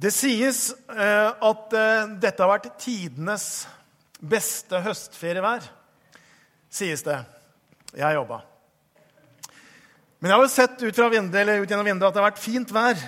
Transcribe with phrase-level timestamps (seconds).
[0.00, 3.66] Det sies eh, at eh, dette har vært tidenes
[4.16, 5.66] beste høstferievær.
[6.72, 7.18] Sies det.
[7.92, 8.38] Jeg har jobba.
[10.20, 12.72] Men jeg har jo sett ut, vinduet, ut gjennom vinduet at det har vært fint
[12.72, 13.02] vær.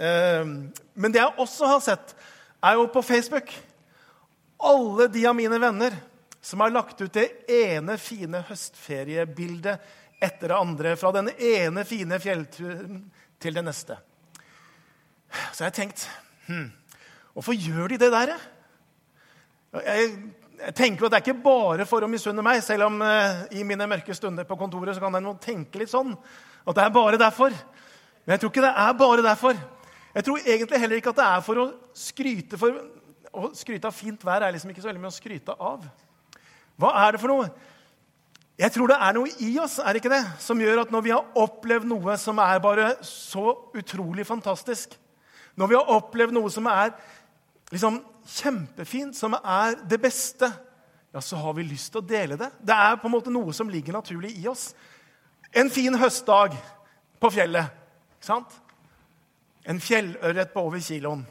[0.00, 0.52] Eh,
[0.94, 2.14] men det jeg også har sett,
[2.64, 3.52] er jo på Facebook.
[4.70, 5.98] Alle de av mine venner
[6.40, 9.92] som har lagt ut det ene fine høstferiebildet
[10.24, 13.04] etter det andre fra den ene fine fjellturen
[13.40, 14.00] til det neste.
[15.52, 16.08] Så jeg har tenkt
[16.50, 16.68] hm,
[17.36, 18.34] Hvorfor gjør de det der?
[19.86, 20.06] Jeg,
[20.60, 23.66] jeg tenker at Det er ikke bare for å misunne meg, selv om eh, i
[23.66, 26.12] mine mørke stunder på kontoret så kan jeg tenke litt sånn.
[26.66, 27.54] At det er bare derfor.
[28.24, 29.60] Men jeg tror ikke det er bare derfor.
[30.14, 31.66] Jeg tror egentlig heller ikke at det er for å
[31.96, 32.58] skryte.
[32.60, 32.80] For
[33.30, 35.86] å skryte av fint vær er liksom ikke så veldig mye å skryte av.
[36.80, 37.50] Hva er det for noe?
[38.60, 41.04] Jeg tror det er noe i oss er det ikke det, som gjør at når
[41.06, 44.98] vi har opplevd noe som er bare så utrolig fantastisk,
[45.58, 46.92] når vi har opplevd noe som er
[47.70, 48.00] liksom
[48.30, 50.50] kjempefint, som er det beste,
[51.12, 52.50] ja, så har vi lyst til å dele det.
[52.62, 54.70] Det er på en måte noe som ligger naturlig i oss.
[55.50, 56.54] En fin høstdag
[57.20, 57.66] på fjellet.
[58.18, 58.54] ikke sant?
[59.66, 61.24] En fjellørret på over kiloen.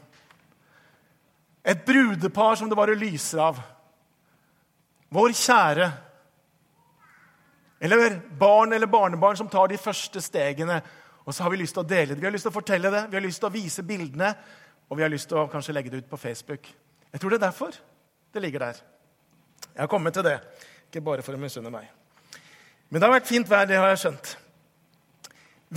[1.64, 3.60] Et brudepar som det bare lyser av.
[5.10, 5.90] Vår kjære.
[7.80, 10.82] Eller barn eller barnebarn som tar de første stegene.
[11.30, 12.18] Og så har vi lyst til å dele det.
[12.18, 14.32] Vi har lyst til å fortelle det, vi har lyst til å vise bildene,
[14.90, 16.66] og vi har lyst til å kanskje legge det ut på Facebook.
[17.06, 17.76] Jeg tror det er derfor
[18.34, 18.80] det ligger der.
[19.68, 20.40] Jeg har kommet til det,
[20.88, 21.86] ikke bare for å misunne meg.
[22.90, 24.32] Men det har vært fint vær, det har jeg skjønt.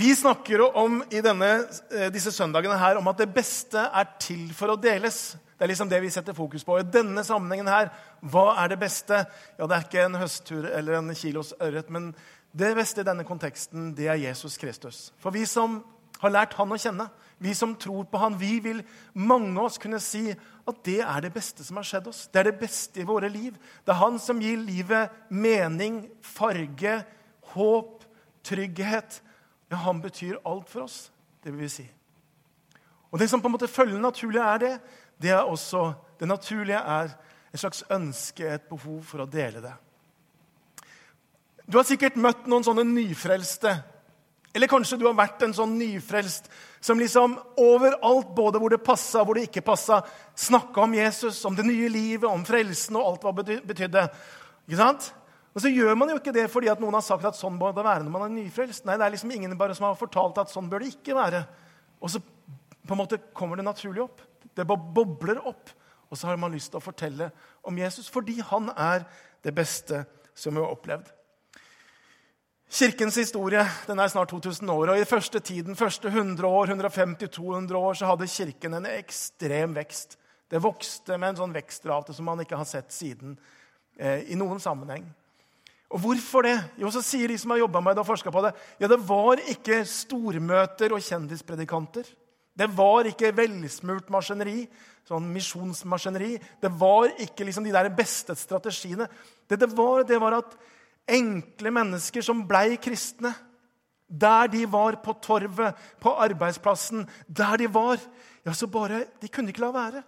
[0.02, 1.52] Vi snakker om i denne,
[1.94, 5.36] eh, disse søndagene her om at det beste er til for å deles.
[5.54, 6.80] Det er liksom det vi setter fokus på.
[6.80, 7.92] I denne sammenhengen her,
[8.26, 9.22] hva er det beste?
[9.54, 12.10] Ja, Det er ikke en høsttur eller en kilos ørret, men
[12.54, 15.08] det beste i denne konteksten, det er Jesus Kristus.
[15.18, 15.80] For vi som
[16.22, 17.08] har lært han å kjenne,
[17.42, 18.82] vi som tror på han, vi vil
[19.18, 22.24] mange av oss kunne si at det er det beste som har skjedd oss.
[22.30, 23.56] Det er det beste i våre liv.
[23.84, 27.00] Det er han som gir livet mening, farge,
[27.56, 28.06] håp,
[28.46, 29.18] trygghet.
[29.72, 31.08] Ja, han betyr alt for oss,
[31.42, 31.88] det vil vi si.
[33.10, 34.74] Og Det som på en måte følger naturlig, er det.
[35.22, 37.12] Det er også det naturlige er
[37.52, 39.74] et slags ønske, et behov for å dele det.
[41.64, 43.72] Du har sikkert møtt noen sånne nyfrelste.
[44.54, 46.46] Eller kanskje du har vært en sånn nyfrelst
[46.84, 50.02] som liksom overalt, både hvor det passa og hvor det ikke passa,
[50.38, 54.04] snakka om Jesus, om det nye livet, om frelsen og alt hva det betydde.
[54.68, 55.08] Ikke sant?
[55.54, 57.74] Og så gjør man jo ikke det fordi at noen har sagt at sånn bør
[57.74, 58.84] det være når man er nyfrelst.
[58.86, 61.44] Nei, det er liksom ingen bare som har fortalt at sånn bør det ikke være.
[62.02, 64.22] Og så på en måte kommer det naturlig opp.
[64.54, 65.72] Det bare bobler opp.
[66.10, 67.32] Og så har man lyst til å fortelle
[67.66, 69.06] om Jesus fordi han er
[69.42, 70.04] det beste
[70.36, 71.10] som vi har opplevd.
[72.74, 74.90] Kirkens historie den er snart 2000 år.
[74.90, 80.16] og I første tiden, første 100 år, 150-200 år, så hadde Kirken en ekstrem vekst.
[80.50, 83.36] Det vokste med en sånn vekstrate som man ikke har sett siden
[83.96, 85.06] eh, i noen sammenheng.
[85.94, 86.56] Og Hvorfor det?
[86.82, 88.52] Jo, så sier de som har jobba med det og forska på det,
[88.82, 92.10] ja, det var ikke stormøter og kjendispredikanter.
[92.58, 94.64] Det var ikke velsmurt maskineri,
[95.06, 96.34] sånn misjonsmaskineri.
[96.58, 99.06] Det var ikke liksom de der beste strategiene.
[99.46, 100.58] Det det var, det var at
[101.08, 103.34] enkle mennesker som blei kristne.
[104.08, 107.98] Der de var på torvet, på arbeidsplassen, der de var.
[108.44, 110.02] Ja, så bare, De kunne ikke la være.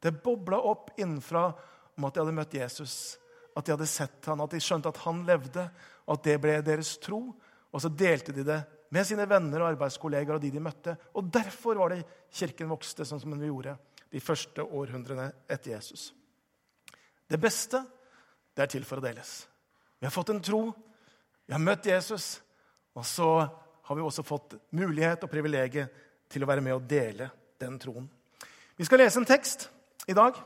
[0.00, 1.52] Det bobla opp innenfra
[1.96, 3.18] om at de hadde møtt Jesus.
[3.56, 5.68] At de hadde sett han, at de skjønte at han levde,
[6.06, 7.20] og at det ble deres tro.
[7.70, 8.60] Og så delte de det
[8.94, 10.96] med sine venner og arbeidskollegaer og de de møtte.
[11.14, 13.76] Og derfor var det kirken vokste sånn som den gjorde
[14.12, 16.12] de første århundrene etter Jesus.
[17.26, 17.80] Det beste,
[18.54, 19.44] det er til for å deles.
[20.04, 20.72] Vi har fått en tro,
[21.46, 22.42] vi har møtt Jesus,
[22.92, 23.28] og så
[23.88, 25.94] har vi også fått mulighet og privilegiet
[26.28, 28.04] til å være med og dele den troen.
[28.76, 29.64] Vi skal lese en tekst
[30.04, 30.36] i dag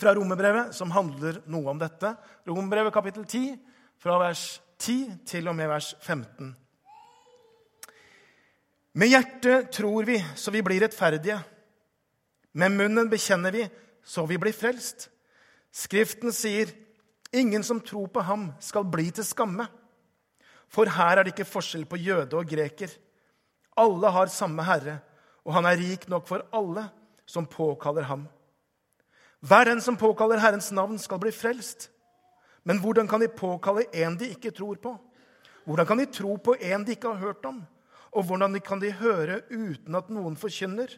[0.00, 2.14] fra Romerbrevet som handler noe om dette.
[2.48, 3.58] Romerbrevet kapittel 10,
[4.00, 4.46] fra vers
[4.80, 6.54] 10 til og med vers 15.
[8.96, 11.36] Med hjertet tror vi så vi blir rettferdige.
[12.56, 13.68] Med munnen bekjenner vi
[14.00, 15.10] så vi blir frelst.
[15.68, 16.72] Skriften sier
[17.32, 19.66] Ingen som tror på ham, skal bli til skamme.
[20.68, 22.92] For her er det ikke forskjell på jøde og greker.
[23.76, 24.98] Alle har samme Herre,
[25.44, 26.86] og han er rik nok for alle
[27.26, 28.26] som påkaller ham.
[29.40, 31.88] Hver den som påkaller Herrens navn, skal bli frelst.
[32.64, 34.92] Men hvordan kan de påkalle en de ikke tror på?
[35.64, 37.62] Hvordan kan de tro på en de ikke har hørt om?
[38.12, 40.92] Og hvordan kan de høre uten at noen forkynner?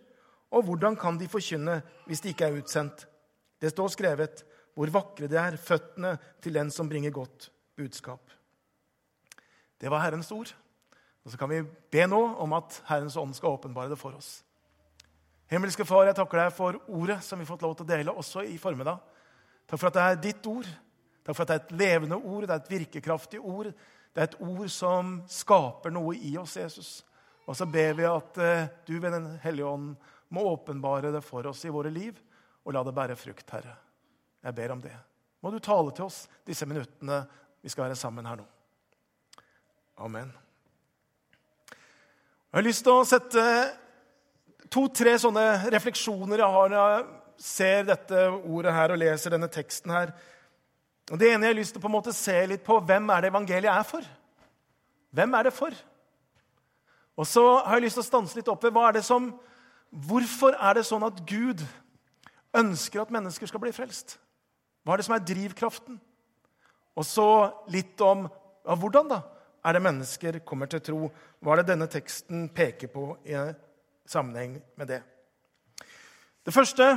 [0.50, 3.06] Og hvordan kan de forkynne hvis de ikke er utsendt?
[3.62, 7.48] Det står skrevet hvor vakre de er, føttene til den som bringer godt
[7.78, 8.32] budskap.
[9.80, 10.50] Det var Herrens ord.
[11.24, 14.42] Og Så kan vi be nå om at Herrens ånd skal åpenbare det for oss.
[15.48, 18.12] Himmelske Far, jeg takker deg for ordet som vi har fått lov til å dele
[18.12, 19.00] også i formiddag.
[19.68, 20.68] Takk for at det er ditt ord.
[21.24, 23.70] Takk for at det er et levende ord, det er et virkekraftig ord.
[24.14, 26.90] Det er et ord som skaper noe i oss, Jesus.
[27.44, 29.94] Og så ber vi at eh, du ved Den hellige ånd
[30.32, 32.16] må åpenbare det for oss i våre liv,
[32.64, 33.76] og la det bære frukt, Herre.
[34.44, 34.93] Jeg ber om det.
[35.41, 37.23] Må du tale til oss disse minuttene
[37.64, 38.44] vi skal være sammen her nå.
[40.05, 40.29] Amen.
[41.70, 43.44] Jeg har lyst til å sette
[44.73, 47.06] to-tre sånne refleksjoner jeg har når jeg
[47.44, 50.12] ser dette ordet her og leser denne teksten her.
[51.11, 53.11] Og Det ene jeg har lyst til å på en måte se litt på, hvem
[53.12, 54.06] er det evangeliet er for?
[55.14, 55.76] Hvem er det for?
[57.14, 59.29] Og så har jeg lyst til å stanse litt opp ved hva er det som,
[60.08, 61.62] hvorfor er det sånn at Gud
[62.55, 64.17] ønsker at mennesker skal bli frelst?
[64.84, 65.96] Hva er det som er drivkraften?
[66.94, 67.28] Og så
[67.72, 69.22] litt om ja, hvordan da
[69.64, 71.08] er det mennesker kommer til tro.
[71.40, 73.38] Hva er det denne teksten peker på i
[74.08, 75.00] sammenheng med det?
[76.44, 76.92] Det første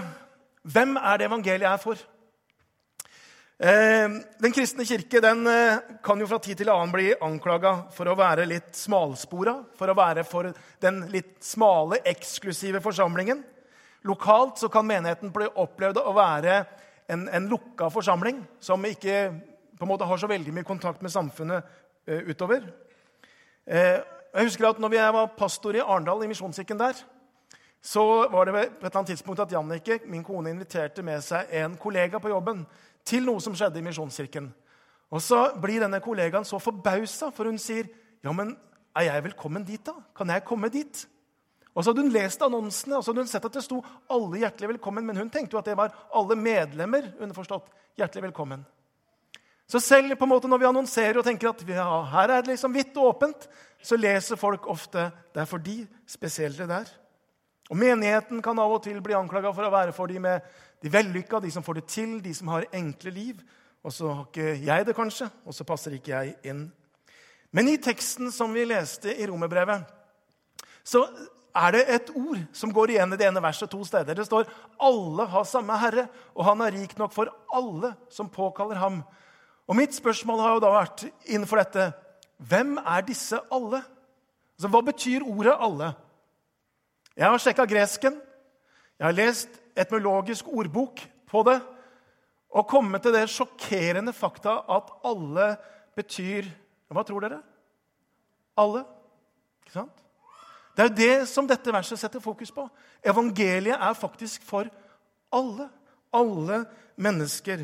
[0.67, 1.99] hvem er det evangeliet er for?
[3.57, 8.11] Eh, den kristne kirke den eh, kan jo fra tid til annen bli anklaga for
[8.11, 10.51] å være litt smalspora, for å være for
[10.83, 13.39] den litt smale, eksklusive forsamlingen.
[14.05, 16.59] Lokalt så kan menigheten bli opplevd å være
[17.07, 19.31] en, en lukka forsamling som ikke
[19.77, 21.63] på en måte har så veldig mye kontakt med samfunnet
[22.07, 22.65] eh, utover.
[23.65, 23.99] Eh,
[24.33, 26.99] jeg husker at når jeg var pastor i Arendal, i Misjonskirken der,
[27.81, 31.51] så var det på et eller annet tidspunkt at Jannicke, min kone, inviterte med seg
[31.61, 32.65] en kollega på jobben
[33.07, 34.49] til noe som skjedde i Misjonskirken.
[35.13, 37.87] Og så blir denne kollegaen så forbausa, for hun sier,
[38.23, 38.57] 'Ja, men
[38.95, 39.93] er jeg velkommen dit, da?
[40.15, 41.07] Kan jeg komme dit?'
[41.77, 44.39] Og så hadde hun lest annonsene og så hadde hun sett at det sto 'alle
[44.41, 45.05] hjertelig velkommen'.
[45.05, 48.65] Men hun tenkte jo at det var alle medlemmer underforstått hjertelig velkommen.
[49.67, 52.55] Så selv på en måte når vi annonserer og tenker at ja, her er det
[52.55, 53.47] liksom vidt og åpent,
[53.83, 56.89] så leser folk ofte 'det er for de spesielle der'.
[57.69, 60.41] Og Menigheten kan av og til bli anklaga for å være for de med
[60.81, 63.41] de vellykka, de som får det til, de som har enkle liv.
[63.83, 66.71] Og så har ikke jeg det, kanskje, og så passer ikke jeg inn.
[67.51, 69.83] Men i teksten som vi leste i romerbrevet,
[70.83, 71.05] så
[71.57, 74.15] er det et ord som går igjen i det ene verset to steder.
[74.15, 74.45] Det står
[74.79, 79.03] 'Alle har samme Herre, og Han er rik nok for alle som påkaller ham'.
[79.67, 81.93] Og Mitt spørsmål har jo da vært innenfor dette
[82.39, 83.81] Hvem er disse alle?
[84.57, 85.95] Altså, Hva betyr ordet 'alle'?
[87.17, 88.21] Jeg har sjekka gresken.
[88.99, 91.61] Jeg har lest etmologisk ordbok på det
[92.49, 95.57] og kommet til det sjokkerende fakta at alle
[95.95, 96.45] betyr
[96.89, 97.41] Hva tror dere?
[98.57, 98.85] Alle.
[99.65, 100.06] Ikke sant?
[100.77, 102.67] Det er jo det som dette verset setter fokus på.
[103.01, 104.69] Evangeliet er faktisk for
[105.33, 105.71] alle.
[106.13, 106.59] Alle
[107.01, 107.63] mennesker.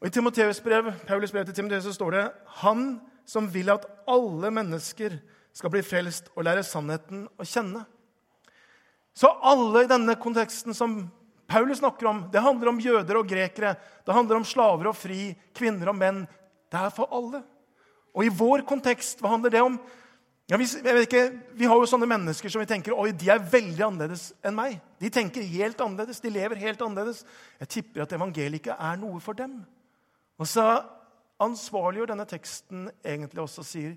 [0.00, 2.24] Og I Timoteus brev, Paulus brev til Timoteus så står det
[2.62, 2.86] han
[3.28, 5.18] som vil at alle mennesker
[5.56, 7.84] skal bli frelst og lære sannheten å kjenne.
[9.16, 11.02] Så alle i denne konteksten som
[11.48, 13.74] Paulus snakker om, det handler om jøder og grekere.
[14.04, 16.24] Det handler om slaver og fri, kvinner og menn.
[16.72, 17.44] Det er for alle.
[18.16, 19.76] Og i vår kontekst, hva handler det om?
[20.46, 20.66] Ja, vi,
[21.02, 21.22] ikke,
[21.58, 24.76] vi, har jo sånne mennesker som vi tenker oi, de er veldig annerledes enn meg.
[25.02, 27.24] De tenker helt annerledes, de lever helt annerledes.
[27.58, 29.58] Jeg tipper at evangeliet ikke er noe for dem.
[30.38, 30.64] Og så
[31.42, 33.96] ansvarliggjør denne teksten egentlig også og sier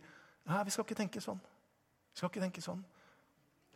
[0.50, 1.38] Nei, vi skal ikke tenke sånn.
[1.38, 2.80] Vi skal ikke tenke sånn.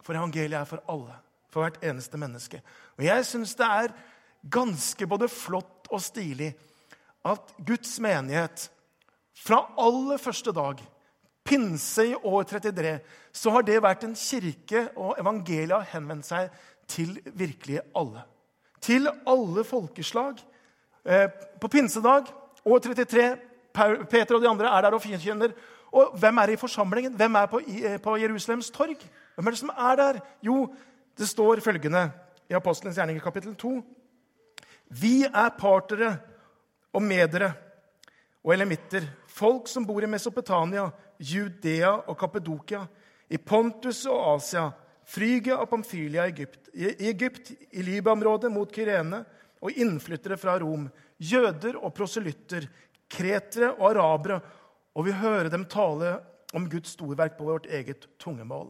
[0.02, 1.20] For evangeliet er for alle.
[1.54, 2.64] For hvert eneste menneske.
[2.98, 3.94] Og jeg syns det er
[4.50, 6.50] ganske både flott og stilig
[7.30, 8.65] at Guds menighet
[9.38, 10.82] fra aller første dag,
[11.44, 13.00] pinse i år 33,
[13.32, 16.50] så har det vært en kirke, og evangeliet har henvendt seg
[16.88, 18.24] til virkelig alle.
[18.84, 20.40] Til alle folkeslag.
[21.06, 21.28] Eh,
[21.60, 22.32] på pinsedag,
[22.66, 23.28] år 33,
[23.74, 25.56] Peter og de andre er der og finkjenner
[25.94, 27.14] og hvem er i forsamlingen?
[27.14, 28.98] Hvem er på, eh, på Jerusalems torg?
[29.36, 30.20] Hvem er det som er der?
[30.42, 30.74] Jo,
[31.18, 32.12] det står følgende
[32.50, 33.84] i Apostelens gjerninger kapittel 2.
[34.90, 36.18] Vi er partere
[36.94, 37.54] og medere
[38.44, 42.84] og elemitter, folk som bor i Mesopotamia, Judea og Kappedokia,
[43.29, 44.70] i Pontus og Asia,
[45.03, 49.24] Frygia og Pamphylia i Egypt, i Egypt, i Libaområdet mot Kyrene,
[49.63, 52.67] og innflyttere fra Rom, jøder og proselytter,
[53.13, 54.41] kretere og arabere
[54.93, 56.17] og vi hører dem tale
[56.53, 58.70] om Guds storverk på vårt eget tungemål.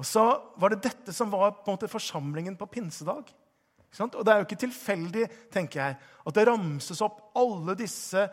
[0.00, 0.24] Og så
[0.60, 3.28] var det dette som var på en måte forsamlingen på pinsedag.
[4.00, 8.28] Og Det er jo ikke tilfeldig tenker jeg, at det ramses opp alle disse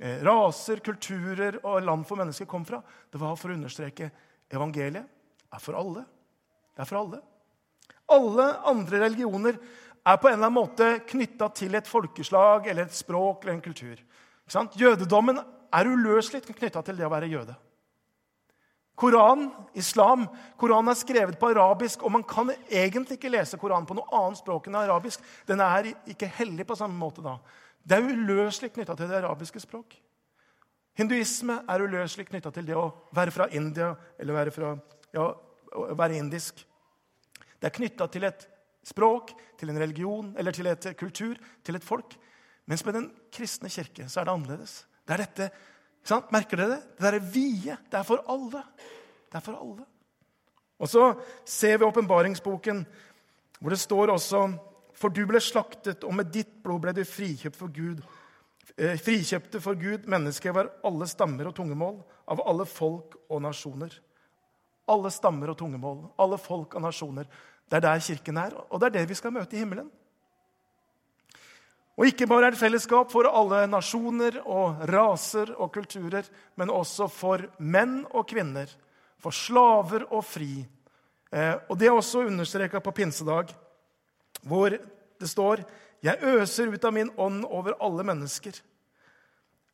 [0.00, 2.80] raser, kulturer og land for mennesker kom fra.
[3.10, 4.10] Det var for å understreke
[4.52, 5.04] evangeliet
[5.52, 6.04] er for alle.
[6.72, 7.22] Det er for alle.
[8.12, 9.58] Alle andre religioner
[10.02, 13.64] er på en eller annen måte knytta til et folkeslag eller et språk eller en
[13.64, 14.00] kultur.
[14.76, 15.38] Jødedommen
[15.72, 17.54] er uløselig knytta til det å være jøde.
[18.98, 20.26] Koran, islam,
[20.60, 24.42] Koran er skrevet på arabisk, og man kan egentlig ikke lese Koranen på noe annet
[24.42, 25.22] språk enn arabisk.
[25.48, 27.38] Den er ikke hellig på samme måte da.
[27.82, 29.96] Det er uløselig knytta til det arabiske språk.
[30.98, 34.74] Hinduisme er uløselig knytta til det å være fra India eller være, fra,
[35.14, 35.26] ja,
[35.98, 36.62] være indisk.
[37.58, 38.46] Det er knytta til et
[38.86, 42.16] språk, til en religion eller til et kultur, til et folk.
[42.70, 44.82] Mens med den kristne kirke så er det annerledes.
[45.06, 45.52] Det er dette
[46.34, 46.80] Merker dere det?
[46.98, 47.76] Det derre vide.
[47.86, 48.62] Det er for alle.
[49.30, 49.84] Det er for alle.
[50.82, 51.12] Og så
[51.46, 52.80] ser vi åpenbaringsboken,
[53.60, 54.40] hvor det står også
[55.02, 58.04] For du ble slaktet, og med ditt blod ble du frikjøpt for Gud.
[58.76, 61.96] Eh, frikjøpte for Gud, mennesker var alle stammer og tungemål,
[62.30, 63.96] av alle folk og nasjoner.
[64.92, 67.26] Alle stammer og tungemål, alle folk og nasjoner.
[67.66, 69.90] Det er der Kirken er, og det er det vi skal møte i himmelen.
[71.98, 76.24] Og ikke bare er det fellesskap for alle nasjoner og raser og kulturer,
[76.56, 78.70] men også for menn og kvinner,
[79.20, 80.62] for slaver og fri.
[81.32, 83.52] Eh, og Det er også understreka på pinsedag,
[84.46, 85.64] hvor det står
[86.02, 88.56] Jeg øser ut av min ånd over alle mennesker.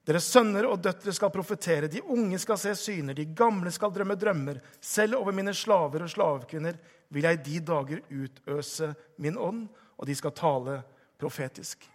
[0.08, 4.16] Deres sønner og døtre skal profetere, de unge skal se syner, de gamle skal drømme
[4.16, 4.60] drømmer.
[4.80, 6.76] Selv over mine slaver og slavekvinner
[7.12, 10.78] vil jeg de dager utøse min ånd, og de skal tale
[11.20, 11.88] profetisk.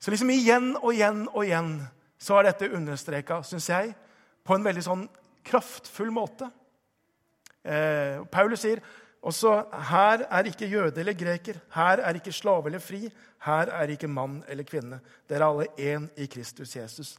[0.00, 1.72] Så liksom igjen og igjen og igjen
[2.20, 3.92] så er dette understreka, syns jeg,
[4.44, 5.06] på en veldig sånn
[5.46, 6.48] kraftfull måte.
[7.66, 8.80] Eh, Paulus sier
[9.26, 9.52] også
[9.90, 13.08] her er ikke jøde eller greker, her er ikke slave eller fri,
[13.42, 15.00] her er ikke mann eller kvinne.
[15.28, 17.16] Dere er alle én i Kristus Jesus.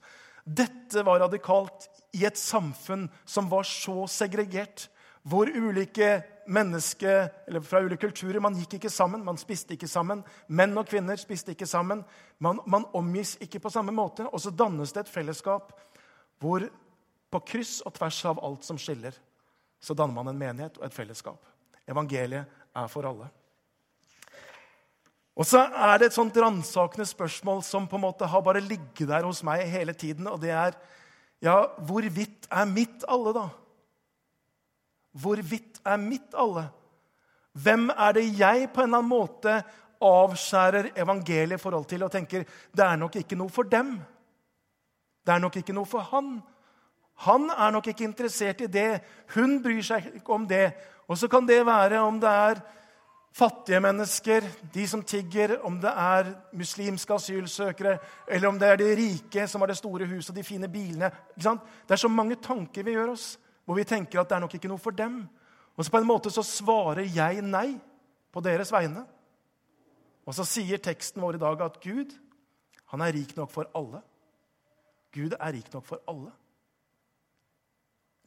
[0.48, 4.88] Dette var radikalt i et samfunn som var så segregert,
[5.28, 10.24] hvor ulike mennesker eller fra ulike kulturer Man gikk ikke sammen, man spiste ikke sammen.
[10.48, 12.06] Menn og kvinner spiste ikke sammen.
[12.40, 14.24] Man, man omgis ikke på samme måte.
[14.32, 15.76] Og så dannes det et fellesskap
[16.40, 16.64] hvor
[17.32, 19.12] på kryss og tvers av alt som skiller,
[19.84, 21.57] så danner man en menighet og et fellesskap.
[21.88, 23.30] Evangeliet er for alle.
[25.38, 29.06] Og så er det et sånt ransakende spørsmål som på en måte har bare ligget
[29.10, 30.78] der hos meg hele tiden, og det er
[31.46, 33.46] ja, hvorvidt er mitt alle, da?
[35.14, 36.66] Hvorvidt er mitt alle?
[37.54, 39.60] Hvem er det jeg på en eller annen måte
[40.02, 43.96] avskjærer evangeliet i forhold til og tenker det er nok ikke noe for dem?
[45.26, 46.38] Det er nok ikke noe for han.
[47.26, 49.02] Han er nok ikke interessert i det.
[49.34, 50.72] Hun bryr seg ikke om det.
[51.08, 52.62] Og så kan det være om det er
[53.38, 57.98] fattige mennesker, de som tigger, om det er muslimske asylsøkere,
[58.28, 61.12] eller om det er de rike som har det store huset og de fine bilene.
[61.36, 63.36] Det er så mange tanker vi gjør oss
[63.68, 65.26] hvor vi tenker at det er nok ikke noe for dem.
[65.76, 67.76] Og så på en måte så svarer jeg nei
[68.32, 69.04] på deres vegne.
[70.24, 72.16] Og så sier teksten vår i dag at Gud,
[72.94, 74.00] han er rik nok for alle.
[75.12, 76.32] Gud er rik nok for alle.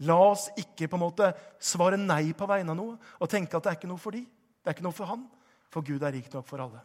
[0.08, 3.66] La oss ikke på en måte svare nei på vegne av noe og tenke at
[3.66, 4.22] det er ikke noe for de.
[4.24, 5.26] Det er ikke noe for han,
[5.72, 6.80] for Gud er rik nok for alle.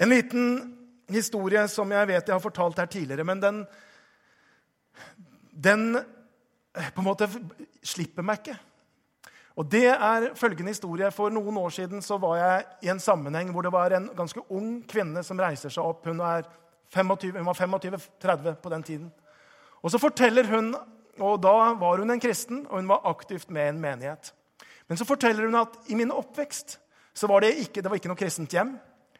[0.00, 0.48] En liten
[1.10, 3.62] historie som jeg vet jeg har fortalt her tidligere, men den,
[5.50, 5.86] den
[6.72, 7.28] på en måte
[7.82, 8.58] slipper meg ikke.
[9.60, 11.10] Og Det er følgende historie.
[11.10, 14.40] For noen år siden så var jeg i en sammenheng hvor det var en ganske
[14.48, 16.06] ung kvinne som reiser seg opp.
[16.06, 16.22] Hun,
[16.94, 19.12] 25, hun var 25-30 på den tiden.
[19.82, 20.74] Og så forteller hun,
[21.20, 24.32] og Da var hun en kristen, og hun var aktivt med i en menighet.
[24.88, 26.78] Men så forteller hun at i min oppvekst
[27.14, 28.74] så var det ikke, det var ikke noe kristent hjem.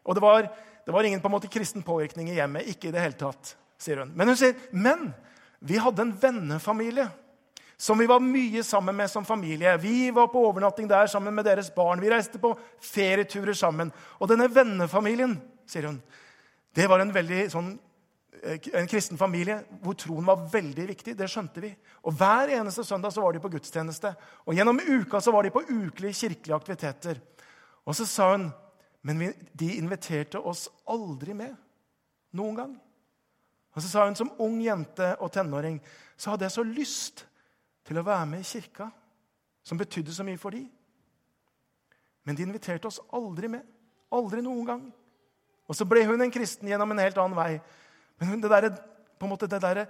[0.05, 0.49] Og det var,
[0.87, 2.67] det var ingen på en måte kristen påvirkning i hjemmet.
[2.67, 4.15] ikke i det hele tatt, sier hun.
[4.17, 5.11] Men hun sier men
[5.61, 7.11] vi hadde en vennefamilie
[7.81, 9.77] som vi var mye sammen med som familie.
[9.81, 12.01] Vi var på overnatting der sammen med deres barn.
[12.01, 13.93] Vi reiste på ferieturer sammen.
[14.21, 15.39] Og denne vennefamilien,
[15.69, 16.01] sier hun,
[16.77, 17.71] det var en veldig sånn,
[18.43, 21.15] en kristen familie hvor troen var veldig viktig.
[21.19, 21.71] Det skjønte vi.
[22.09, 24.15] Og Hver eneste søndag så var de på gudstjeneste.
[24.47, 27.21] Og Gjennom uka så var de på ukelige kirkelige aktiviteter.
[27.85, 28.51] Og så sa hun
[29.03, 31.55] men vi, de inviterte oss aldri med.
[32.37, 32.75] Noen gang.
[33.75, 35.79] Og så sa hun som ung jente og tenåring
[36.21, 37.25] så hadde jeg så lyst
[37.89, 38.91] til å være med i kirka,
[39.65, 40.67] som betydde så mye for de.
[42.29, 43.65] Men de inviterte oss aldri med.
[44.13, 44.83] Aldri noen gang.
[45.71, 47.61] Og så ble hun en kristen gjennom en helt annen vei.
[48.21, 48.69] Men det der,
[49.19, 49.87] på en måte det der,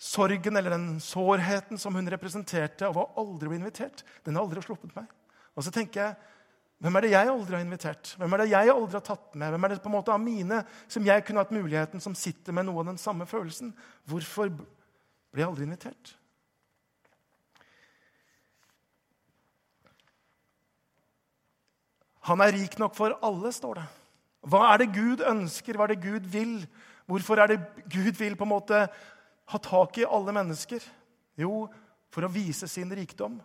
[0.00, 4.62] sorgen eller den sårheten som hun representerte, og var aldri bli invitert, den har aldri
[4.64, 5.08] sluppet meg.
[5.56, 6.14] Og så tenker jeg
[6.80, 8.14] hvem er det jeg aldri har invitert?
[8.16, 9.52] Hvem er det jeg aldri har tatt med?
[9.52, 12.56] Hvem er det på en måte av mine som jeg kunne hatt muligheten, som sitter
[12.56, 13.74] med noe av den samme følelsen?
[14.08, 16.14] Hvorfor ble jeg aldri invitert?
[22.30, 23.86] Han er rik nok for alle, står det.
[24.48, 25.76] Hva er det Gud ønsker?
[25.76, 26.56] Hva er det Gud vil?
[27.10, 28.84] Hvorfor er det Gud vil på en måte
[29.50, 30.84] ha tak i alle mennesker?
[31.40, 31.66] Jo,
[32.10, 33.40] for å vise sin rikdom.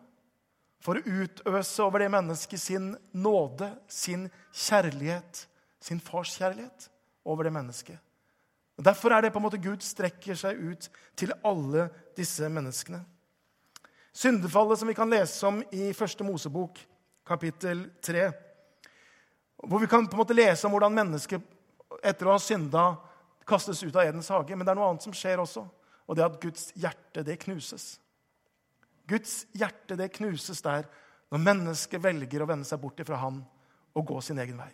[0.86, 5.48] For å utøse over det mennesket sin nåde, sin kjærlighet,
[5.82, 6.90] sin farskjærlighet
[7.26, 7.98] over det mennesket.
[8.76, 13.00] Derfor er det på en måte Gud strekker seg ut til alle disse menneskene.
[14.16, 16.78] Syndefallet som vi kan lese om i Første Mosebok,
[17.26, 18.28] kapittel 3,
[19.66, 21.44] hvor vi kan på en måte lese om hvordan mennesket
[22.04, 22.86] etter å ha synda
[23.48, 24.56] kastes ut av Edens hage.
[24.56, 25.66] Men det er noe annet som skjer også,
[26.06, 27.96] og det er at Guds hjerte det knuses.
[29.10, 30.88] Guds hjerte det knuses der
[31.34, 33.42] når mennesket velger å vende seg bort fra han
[33.96, 34.72] og gå sin egen vei.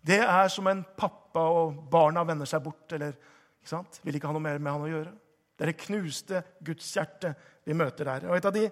[0.00, 3.12] Det er som en pappa og barna vender seg bort eller
[3.60, 4.00] ikke sant?
[4.02, 5.12] vil ikke ha noe mer med han å gjøre.
[5.56, 7.34] Det er det knuste Guds hjerte
[7.68, 8.30] vi møter der.
[8.30, 8.62] Og et av de,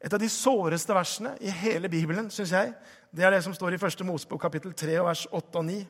[0.00, 2.72] et av de såreste versene i hele Bibelen synes jeg,
[3.12, 4.06] det er det som står i 1.
[4.08, 5.82] Mosebok kapittel 3, vers 8 og 9.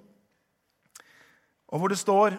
[1.73, 2.39] Og hvor det står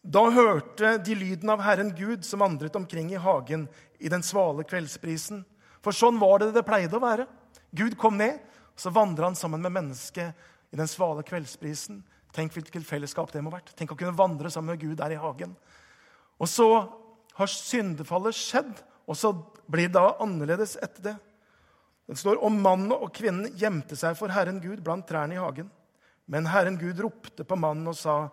[0.00, 3.66] Da hørte de lyden av Herren Gud som vandret omkring i hagen
[4.00, 5.42] i den svale kveldsprisen.
[5.84, 7.26] For sånn var det det pleide å være.
[7.76, 8.38] Gud kom ned,
[8.72, 12.00] og så vandra han sammen med mennesket i den svale kveldsprisen.
[12.32, 13.74] Tenk hvilket fellesskap det må ha vært.
[13.76, 15.52] Tenk å kunne vandre sammen med Gud der i hagen.
[16.40, 16.68] Og så
[17.36, 18.72] har syndefallet skjedd,
[19.04, 19.34] og så
[19.70, 21.16] blir det da annerledes etter det.
[22.10, 25.68] Det står om mannen og kvinnen gjemte seg for Herren Gud blant trærne i hagen.
[26.26, 28.28] Men Herren Gud ropte på mannen og sa,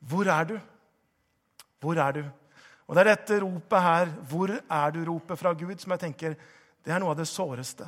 [0.00, 0.60] 'Hvor er du?'
[1.80, 2.24] Hvor er du?
[2.86, 6.34] Og Det er dette ropet her, 'Hvor er du?'-ropet fra Gud, som jeg tenker
[6.84, 7.86] det er noe av det såreste.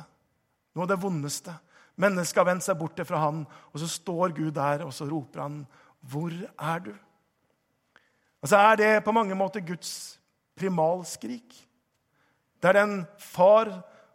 [0.75, 1.53] Noe av det vondeste.
[1.97, 5.41] Mennesket har vendt seg bort fra han, og så står Gud der, og så roper
[5.41, 5.67] han,
[6.03, 6.99] 'Hvor er du?'
[8.41, 10.19] Og så er det på mange måter Guds
[10.55, 11.67] primalskrik.
[12.61, 13.71] Det er den far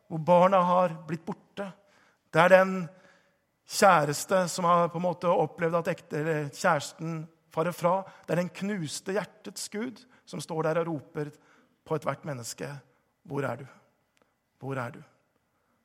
[0.09, 1.73] hvor barna har blitt borte.
[2.33, 2.89] Det er den
[3.71, 6.23] kjæreste som har på en måte opplevd at ekte,
[6.55, 7.23] kjæresten
[7.53, 8.01] farer fra.
[8.27, 11.31] Det er den knuste hjertets Gud som står der og roper
[11.87, 12.69] på ethvert menneske.
[13.27, 13.67] Hvor er du?
[14.61, 15.01] Hvor er du?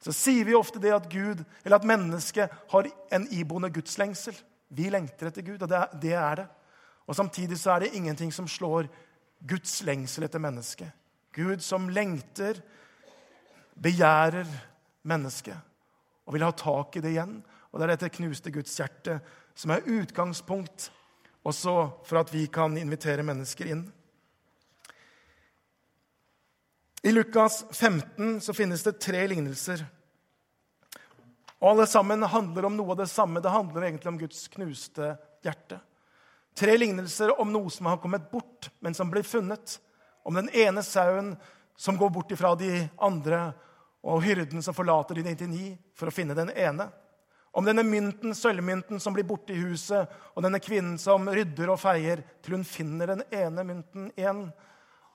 [0.01, 4.35] Så sier vi ofte det at Gud, eller at mennesket har en iboende gudslengsel.
[4.69, 6.47] Vi lengter etter Gud, og det er, det er det.
[7.05, 8.89] Og Samtidig så er det ingenting som slår
[9.47, 10.89] Guds lengsel etter mennesket.
[11.33, 12.61] Gud som lengter,
[13.75, 14.47] begjærer
[15.03, 15.57] mennesket
[16.25, 17.33] og vil ha tak i det igjen.
[17.75, 19.17] Og Det er dette knuste Guds hjerte
[19.51, 20.85] som er utgangspunkt
[21.43, 21.73] også
[22.07, 23.81] for at vi kan invitere mennesker inn.
[27.03, 29.83] I Lukas 15 så finnes det tre lignelser.
[31.59, 33.43] Og Alle sammen handler om noe av det samme.
[33.43, 35.11] Det handler egentlig om Guds knuste
[35.43, 35.83] hjerte.
[36.55, 39.81] Tre lignelser om noe som har kommet bort, men som blir funnet.
[40.23, 41.35] Om den ene sauen
[41.75, 43.49] som går bort ifra de andre,
[44.05, 46.87] og hyrden som forlater de 99 for å finne den ene.
[47.55, 51.79] Om denne mynten, sølvmynten som blir borte i huset, og denne kvinnen som rydder og
[51.79, 54.49] feier til hun finner den ene mynten igjen.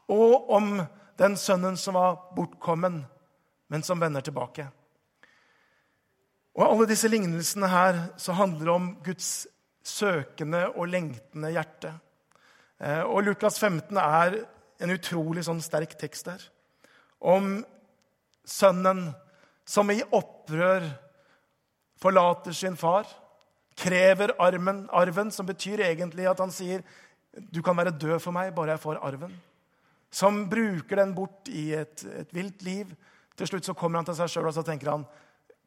[0.08, 0.78] Og om
[1.20, 3.02] den sønnen som var bortkommen,
[3.68, 4.64] men som vender tilbake.
[6.56, 9.30] Og Alle disse lignelsene her så handler det om Guds
[9.86, 11.92] søkende og lengtende hjerte.
[12.80, 14.40] Eh, og Lukas 15 er
[14.80, 16.42] en utrolig sånn sterk tekst der.
[17.20, 17.60] Om
[18.48, 19.10] sønnen
[19.68, 20.88] som i opprør
[22.00, 23.08] forlater sin far,
[23.80, 26.84] krever armen, arven, som betyr egentlig at han sier
[27.30, 29.32] du kan være død for meg, bare jeg får arven.
[30.10, 32.90] Som bruker den bort i et, et vilt liv.
[33.38, 35.04] Til slutt så kommer han til seg sjøl og så tenker han,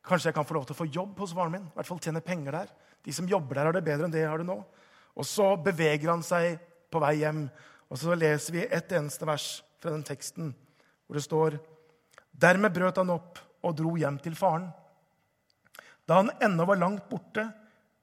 [0.03, 1.69] kanskje jeg kan få lov til å få jobb hos faren min.
[1.71, 2.73] I hvert fall tjene penger der.
[3.03, 4.59] De som jobber der, har det bedre enn det jeg har det nå.
[5.15, 6.57] Og så beveger han seg
[6.91, 7.45] på vei hjem.
[7.87, 9.47] Og så leser vi ett eneste vers
[9.79, 10.51] fra den teksten
[11.03, 11.59] hvor det står
[12.33, 14.65] Dermed brøt han opp og dro hjem til faren.
[16.07, 17.47] Da han ennå var langt borte,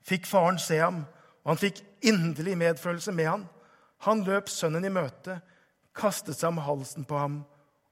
[0.06, 1.04] fikk faren se ham,
[1.44, 3.46] og han fikk inderlig medfølelse med ham.
[4.06, 5.40] Han løp sønnen i møte,
[5.96, 7.40] kastet seg om halsen på ham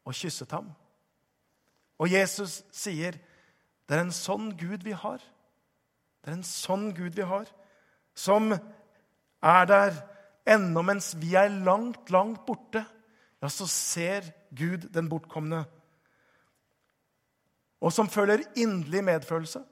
[0.09, 0.71] og kysset ham.
[1.99, 3.12] Og Jesus sier,
[3.87, 5.23] 'Det er en sånn Gud vi har.'
[6.23, 7.47] Det er en sånn Gud vi har,
[8.14, 8.53] som
[9.42, 9.94] er der
[10.47, 12.85] ennå mens vi er langt, langt borte.
[13.42, 15.64] Ja, så ser Gud den bortkomne,
[17.81, 19.62] og som føler inderlig medfølelse.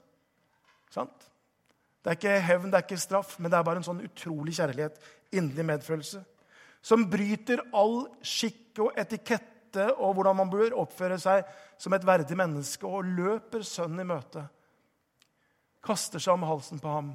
[0.93, 1.27] Sant?
[2.03, 4.55] Det er ikke hevn, det er ikke straff, men det er bare en sånn utrolig
[4.55, 4.99] kjærlighet,
[5.35, 6.21] inderlig medfølelse,
[6.87, 11.43] som bryter all skikk og etikette og hvordan man bør oppføre seg
[11.83, 14.45] som et verdig menneske, og løper sønnen i møte.
[15.85, 17.11] Kaster seg om halsen på ham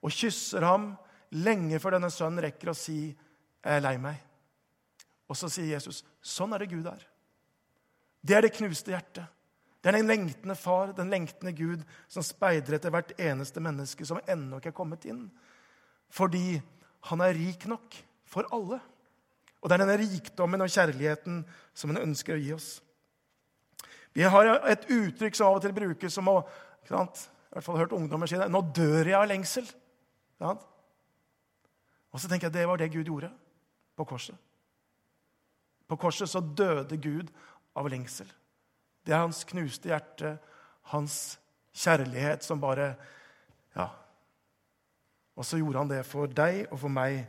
[0.00, 0.94] og kysser ham
[1.36, 3.12] lenge før denne sønnen rekker å si
[3.60, 4.24] 'Jeg er lei meg'.
[5.28, 7.04] Og så sier Jesus, 'Sånn er det Gud er'.
[8.24, 9.26] Det er det knuste hjertet.
[9.80, 14.20] Det er den lengtende far, den lengtende Gud, som speider etter hvert eneste menneske som
[14.28, 15.24] ennå ikke er kommet inn.
[16.12, 16.60] Fordi
[17.08, 17.96] han er rik nok
[18.28, 18.80] for alle.
[19.60, 22.70] Og det er denne rikdommen og kjærligheten som han ønsker å gi oss.
[24.12, 26.40] Vi har et uttrykk som av og til brukes som å?
[26.90, 26.92] I
[27.54, 28.50] hvert fall hørt ungdommer si det.
[28.50, 29.70] 'Nå dør jeg av lengsel'.
[32.10, 33.30] Og så tenker jeg det var det Gud gjorde
[33.96, 34.36] på korset.
[35.88, 37.30] På korset så døde Gud
[37.76, 38.26] av lengsel.
[39.04, 40.36] Det er hans knuste hjerte,
[40.92, 41.38] hans
[41.76, 42.94] kjærlighet som bare
[43.76, 43.88] Ja.
[45.36, 47.24] Og så gjorde han det for deg og for meg.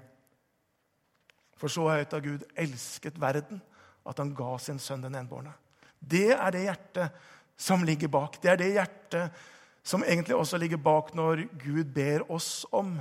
[1.55, 3.61] For så høyt har Gud elsket verden
[4.05, 5.53] at han ga sin sønn den enbårne.
[5.99, 7.19] Det er det hjertet
[7.55, 8.39] som ligger bak.
[8.41, 9.41] Det er det hjertet
[9.83, 12.95] som egentlig også ligger bak når Gud ber oss om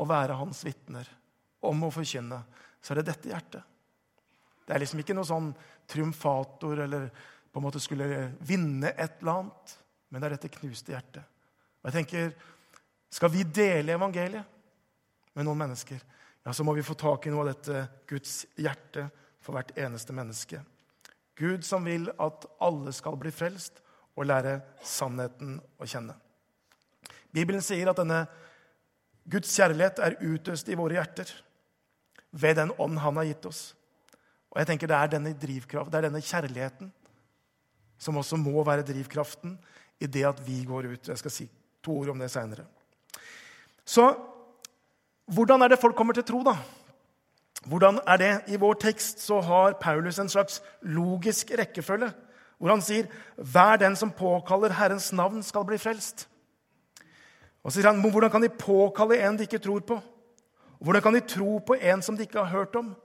[0.00, 1.06] å være hans vitner,
[1.62, 2.42] om å forkynne.
[2.82, 3.62] Så er det dette hjertet.
[4.66, 5.50] Det er liksom ikke noe sånn
[5.90, 7.08] triumfator eller
[7.52, 9.76] på en måte skulle vinne et eller annet,
[10.08, 11.26] men det er dette knuste hjertet.
[11.80, 12.32] Og jeg tenker,
[13.10, 14.46] Skal vi dele evangeliet
[15.34, 15.98] med noen mennesker,
[16.44, 19.08] ja, så må vi få tak i noe av dette Guds hjerte
[19.42, 20.60] for hvert eneste menneske.
[21.34, 23.82] Gud som vil at alle skal bli frelst
[24.14, 26.14] og lære sannheten å kjenne.
[27.34, 28.24] Bibelen sier at denne
[29.30, 31.34] Guds kjærlighet er utøst i våre hjerter
[32.30, 33.62] ved den ånd han har gitt oss.
[34.50, 36.94] Og jeg tenker Det er denne drivkraft, det er denne kjærligheten
[38.00, 39.58] som også må være drivkraften
[40.00, 41.08] i det at vi går ut.
[41.12, 41.48] Jeg skal si
[41.84, 42.64] to ord om det seinere.
[43.84, 44.14] Så
[45.30, 46.56] hvordan er det folk kommer til tro, da?
[47.68, 48.32] Hvordan er det?
[48.48, 52.10] I vår tekst så har Paulus en slags logisk rekkefølge,
[52.58, 56.26] hvor han sier 'Hver den som påkaller Herrens navn, skal bli frelst'.
[57.64, 60.00] Og så sier han, 'Hvordan kan de påkalle en de ikke tror på?'
[60.80, 62.96] Og 'Hvordan kan de tro på en som de ikke har hørt om?'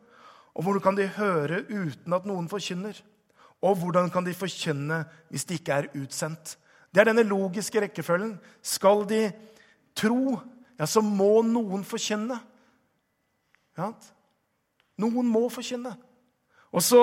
[0.56, 3.02] Og 'Hvordan kan de høre uten at noen forkynner?'
[3.66, 5.02] Og hvordan kan de forkynne
[5.34, 6.58] hvis de ikke er utsendt?
[6.94, 8.38] Det er denne logiske rekkefølgen.
[8.62, 9.32] Skal de
[9.98, 10.38] tro,
[10.80, 12.38] ja, så må noen forkynne.
[13.78, 13.90] Ja.
[15.02, 15.96] Noen må forkynne.
[16.72, 17.02] Og så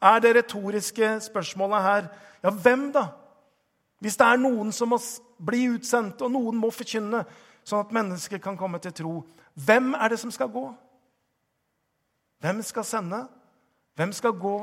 [0.00, 2.08] er det retoriske spørsmålet her
[2.42, 3.10] ja, hvem da?
[4.00, 4.98] Hvis det er noen som må
[5.44, 7.24] bli utsendt, og noen må forkynne,
[7.64, 9.14] sånn at mennesker kan komme til tro,
[9.60, 10.70] hvem er det som skal gå?
[12.40, 13.26] Hvem skal sende?
[14.00, 14.56] Hvem skal gå?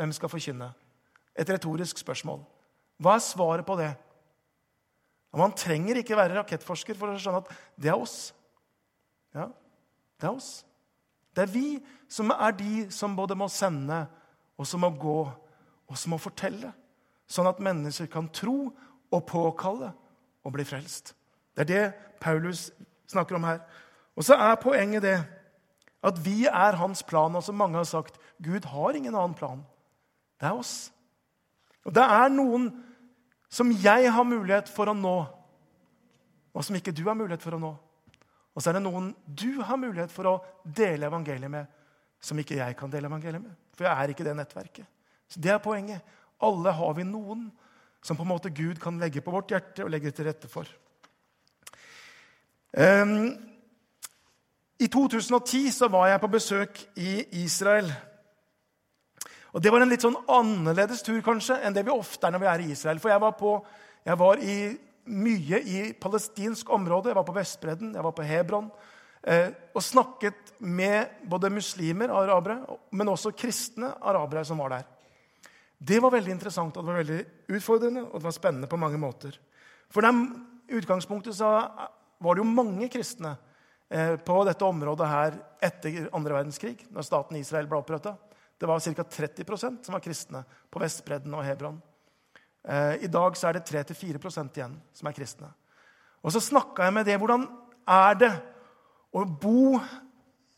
[0.00, 0.70] Hvem skal forkynne?
[1.36, 2.40] Et retorisk spørsmål.
[3.00, 3.90] Hva er svaret på det?
[5.36, 8.32] Man trenger ikke være rakettforsker for å skjønne at det er oss.
[9.36, 9.50] Ja,
[10.16, 10.64] det er oss.
[11.36, 11.78] Det er vi
[12.10, 14.02] som er de som både må sende,
[14.58, 15.18] og som må gå,
[15.86, 16.72] og som må fortelle.
[17.30, 18.70] Sånn at mennesker kan tro
[19.10, 19.92] og påkalle
[20.42, 21.12] og bli frelst.
[21.54, 21.84] Det er det
[22.24, 22.70] Paulus
[23.10, 23.60] snakker om her.
[24.16, 25.18] Og så er poenget det
[26.02, 27.36] at vi er hans plan.
[27.36, 29.62] Og som mange har sagt, Gud har ingen annen plan.
[30.40, 30.90] Det er oss.
[31.84, 32.70] Og det er noen
[33.50, 35.16] som jeg har mulighet for å nå,
[36.50, 37.70] og som ikke du har mulighet for å nå.
[38.54, 41.66] Og så er det noen du har mulighet for å dele evangeliet med,
[42.20, 43.54] som ikke jeg kan dele evangeliet med.
[43.76, 44.88] For jeg er ikke det nettverket.
[45.30, 46.02] Så Det er poenget.
[46.42, 47.50] Alle har vi noen
[48.02, 50.68] som på en måte Gud kan legge på vårt hjerte og legge til rette for.
[52.72, 53.36] Um,
[54.80, 57.90] I 2010 så var jeg på besøk i Israel.
[59.52, 62.42] Og Det var en litt sånn annerledes tur kanskje enn det vi ofte er når
[62.44, 63.00] vi er i Israel.
[63.02, 63.56] For jeg var, på,
[64.06, 64.56] jeg var i,
[65.10, 67.10] mye i palestinsk område.
[67.10, 68.70] Jeg var på Vestbredden, jeg var på Hebron.
[69.20, 72.62] Eh, og snakket med både muslimer, arabere,
[72.96, 74.86] men også kristne arabere som var der.
[75.80, 77.20] Det var veldig interessant og det var veldig
[77.56, 79.36] utfordrende og det var spennende på mange måter.
[79.90, 81.50] For i utgangspunktet så
[82.20, 83.34] var det jo mange kristne
[83.88, 88.14] eh, på dette området her etter andre verdenskrig, når staten Israel ble oppretta.
[88.60, 89.02] Det var ca.
[89.02, 91.78] 30% som var kristne på Vestbredden og Hebron.
[92.68, 95.48] Eh, I dag så er det 3-4% igjen som er kristne.
[96.20, 97.16] Og så snakka jeg med det.
[97.16, 97.46] Hvordan
[97.88, 98.30] er det
[99.16, 99.80] å bo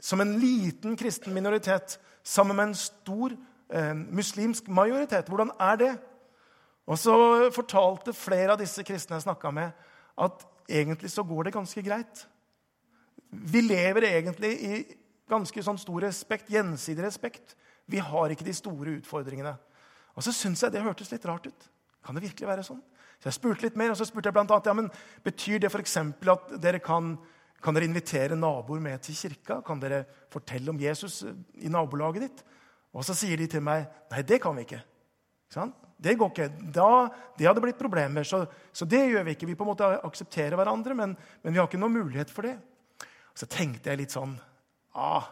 [0.03, 3.37] som en liten kristen minoritet sammen med en stor
[3.71, 5.31] eh, muslimsk majoritet?
[5.31, 5.93] Hvordan er det?
[6.91, 7.15] Og så
[7.55, 9.71] fortalte flere av disse kristne jeg snakka med,
[10.19, 12.27] at egentlig så går det ganske greit.
[13.31, 14.85] Vi lever egentlig i
[15.31, 17.55] ganske sånn stor respekt, gjensidig respekt.
[17.91, 19.53] Vi har ikke de store utfordringene.
[20.17, 21.69] Og så syns jeg det hørtes litt rart ut.
[22.05, 22.81] Kan det virkelig være sånn?
[23.23, 24.89] Så jeg spurte litt mer, og så spurte jeg blant annet, ja, men
[25.23, 25.97] Betyr det f.eks.
[26.03, 27.15] at dere kan,
[27.63, 29.61] kan dere invitere naboer med til kirka?
[29.67, 31.23] Kan dere fortelle om Jesus
[31.63, 32.43] i nabolaget ditt?
[32.93, 34.83] Og så sier de til meg nei, det kan vi ikke.
[35.53, 35.71] Sånn?
[36.03, 36.49] Det går ikke.
[36.75, 36.91] Da,
[37.39, 38.27] det hadde blitt problemer.
[38.27, 38.43] Så,
[38.75, 39.47] så, det gjør vi ikke.
[39.47, 41.15] Vi på en måte aksepterer hverandre, men,
[41.45, 42.57] men vi har ikke noen mulighet for det.
[43.39, 44.35] Så tenkte jeg litt sånn
[44.99, 45.31] ah,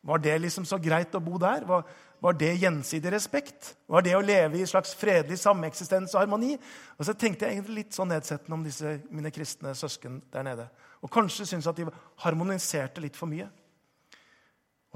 [0.00, 1.66] var det liksom så greit å bo der?
[1.68, 1.84] Var,
[2.24, 3.74] var, det gjensidig respekt?
[3.90, 6.54] Var det å leve i en slags fredelig sameksistens og harmoni?
[6.96, 10.66] Og så tenkte jeg egentlig litt sånn nedsettende om disse mine kristne søsken der nede.
[11.04, 11.88] Og kanskje syntes at de
[12.24, 13.48] harmoniserte litt for mye.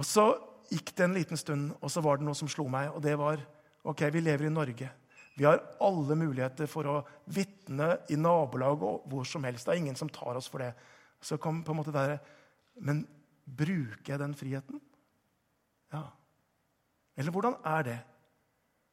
[0.01, 0.31] Og så
[0.73, 2.89] gikk det en liten stund, og så var det noe som slo meg.
[2.97, 3.43] Og det var
[3.85, 4.89] ok, vi lever i Norge.
[5.37, 6.97] Vi har alle muligheter for å
[7.35, 9.67] vitne i nabolag og hvor som helst.
[9.67, 10.73] Det er ingen som tar oss for det.
[11.21, 12.19] Så kom på en måte der,
[12.75, 13.07] Men
[13.47, 14.81] bruker jeg den friheten?
[15.95, 16.05] Ja.
[17.17, 17.99] Eller hvordan er det?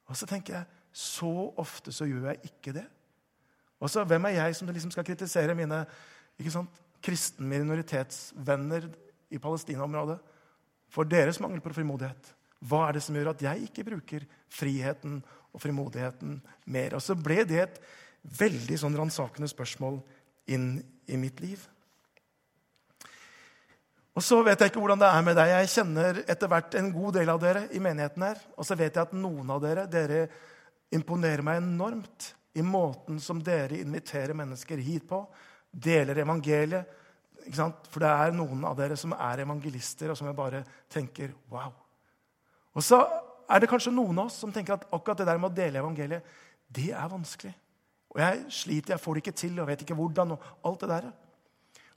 [0.06, 2.84] Og så tenker jeg så ofte så gjør jeg ikke det.
[3.82, 5.82] Og så, Hvem er jeg som liksom skal kritisere mine
[6.38, 8.86] ikke sant, kristen minoritetsvenner
[9.32, 10.18] i Palestina-området
[10.92, 12.30] for deres mangel på frimodighet?
[12.62, 15.18] Hva er det som gjør at jeg ikke bruker friheten
[15.50, 16.38] og frimodigheten
[16.70, 16.94] mer?
[16.94, 17.80] Og så ble det et
[18.38, 19.98] veldig sånn ransakende spørsmål
[20.54, 20.76] inn
[21.10, 21.64] i mitt liv.
[24.12, 25.50] Og så vet jeg ikke hvordan det er med deg.
[25.54, 28.40] Jeg kjenner etter hvert en god del av dere i menigheten her.
[28.60, 30.26] Og så vet jeg at noen av dere dere
[30.92, 35.22] imponerer meg enormt i måten som dere inviterer mennesker hit på.
[35.72, 36.98] Deler evangeliet.
[37.56, 40.60] For det er noen av dere som er evangelister, og som jeg bare
[40.92, 41.72] tenker wow.
[42.76, 43.00] Og så
[43.50, 45.80] er det kanskje noen av oss som tenker at akkurat det der med å dele
[45.80, 46.28] evangeliet,
[46.72, 47.50] det er vanskelig.
[48.12, 50.36] Og jeg sliter, jeg får det ikke til, og vet ikke hvordan.
[50.36, 51.08] og alt det der.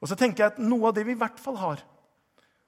[0.01, 1.83] Og så tenker jeg at noe av det vi i hvert fall har,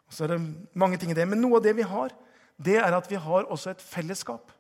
[0.08, 0.40] og så er det
[0.78, 2.14] mange ting i det, men noe av det vi har,
[2.58, 4.54] det er at vi har også et fellesskap.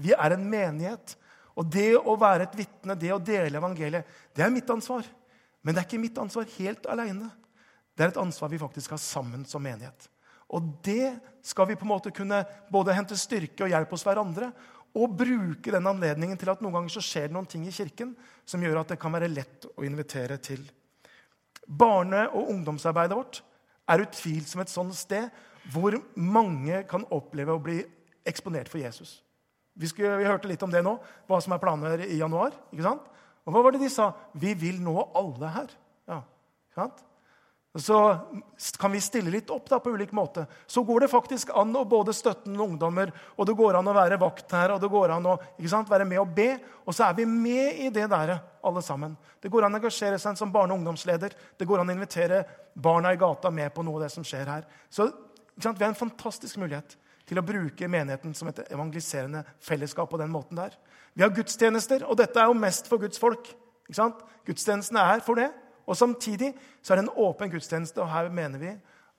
[0.00, 1.14] Vi er en menighet.
[1.54, 5.06] Og det å være et vitne, det å dele evangeliet, det er mitt ansvar.
[5.62, 7.30] Men det er ikke mitt ansvar helt alene.
[7.94, 10.08] Det er et ansvar vi faktisk har sammen som menighet.
[10.50, 11.14] Og det
[11.46, 14.50] skal vi på en måte kunne både hente styrke og hjelp hos hverandre.
[14.98, 18.12] Og bruke den anledningen til at noen ganger så skjer det noen ting i kirken
[18.46, 20.62] som gjør at det kan være lett å invitere til.
[21.66, 23.40] Barne- og ungdomsarbeidet vårt
[23.90, 25.28] er utvilsomt et sånt sted
[25.72, 27.78] hvor mange kan oppleve å bli
[28.28, 29.18] eksponert for Jesus.
[29.74, 30.94] Vi, skulle, vi, hørte litt om det nå,
[31.28, 32.54] hva som er planer i januar.
[32.72, 33.08] ikke sant?
[33.44, 34.12] Og hva var det de sa?
[34.38, 35.72] Vi vil nå alle her.
[36.08, 36.20] Ja,
[36.68, 37.02] ikke sant?
[37.74, 38.18] Så
[38.78, 40.44] kan vi stille litt opp da, på ulik måte.
[40.66, 43.94] Så går det faktisk an å både støtte noen ungdommer, og det går an å
[43.96, 45.34] være vakt her, og det går an å
[45.66, 46.52] sant, være med og be.
[46.86, 49.16] Og så er vi med i det der, alle sammen.
[49.42, 51.34] Det går an å engasjere seg som barne- og ungdomsleder.
[51.58, 52.44] Det går an å invitere
[52.78, 54.70] barna i gata med på noe av det som skjer her.
[54.86, 55.08] Så
[55.58, 56.94] sant, vi har en fantastisk mulighet
[57.26, 60.78] til å bruke menigheten som et evangeliserende fellesskap på den måten der.
[61.18, 63.50] Vi har gudstjenester, og dette er jo mest for Guds folk.
[64.46, 65.50] Gudstjenestene er for det.
[65.86, 68.72] Og Samtidig så er det en åpen gudstjeneste, og her mener vi